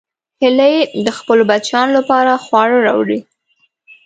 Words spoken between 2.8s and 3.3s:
راوړي